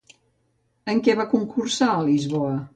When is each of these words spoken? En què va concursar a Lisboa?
En 0.95 1.03
què 1.09 1.17
va 1.21 1.27
concursar 1.35 1.93
a 1.99 2.03
Lisboa? 2.11 2.53